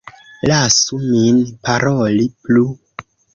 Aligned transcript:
Lasu 0.51 0.97
min 1.01 1.37
paroli 1.67 2.27
plu! 2.47 2.65